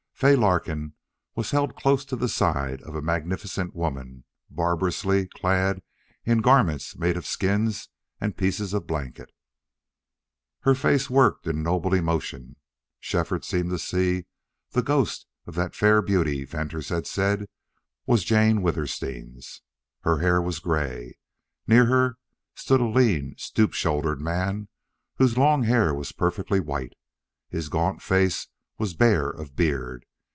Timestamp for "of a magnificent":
2.83-3.73